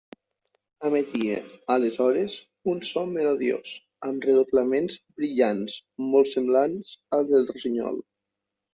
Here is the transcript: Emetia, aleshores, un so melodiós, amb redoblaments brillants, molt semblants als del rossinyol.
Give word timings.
Emetia, 0.87 1.35
aleshores, 1.73 2.37
un 2.73 2.81
so 2.89 3.05
melodiós, 3.11 3.75
amb 4.11 4.27
redoblaments 4.31 4.99
brillants, 5.21 5.79
molt 6.11 6.35
semblants 6.35 6.99
als 7.21 7.35
del 7.37 7.51
rossinyol. 7.55 8.07